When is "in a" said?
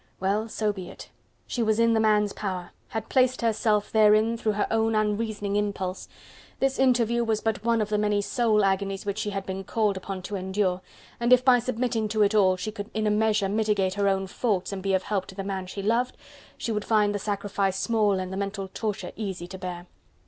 12.95-13.11